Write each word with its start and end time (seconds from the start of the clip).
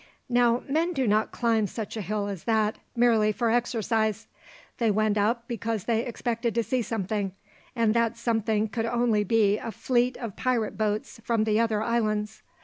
Now, 0.31 0.63
men 0.67 0.93
do 0.93 1.07
not 1.07 1.29
climb 1.31 1.67
such 1.67 1.95
a 1.95 2.01
hill 2.01 2.25
as 2.27 2.45
that 2.45 2.79
merely 2.95 3.31
for 3.31 3.51
exercise. 3.51 4.25
They 4.79 4.89
went 4.89 5.15
up 5.15 5.47
because 5.47 5.83
they 5.83 6.03
expected 6.03 6.55
to 6.55 6.63
see 6.63 6.81
something, 6.81 7.33
and 7.75 7.93
that 7.93 8.17
something 8.17 8.67
could 8.67 8.87
only 8.87 9.23
be 9.23 9.59
a 9.59 9.71
fleet 9.71 10.17
of 10.17 10.35
pirate 10.35 10.75
boats 10.75 11.21
from 11.23 11.43
the 11.43 11.59
other 11.59 11.83
islands. 11.83 12.41